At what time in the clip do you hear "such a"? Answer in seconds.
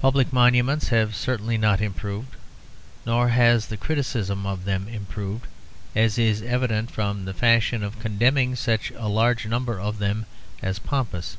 8.56-9.06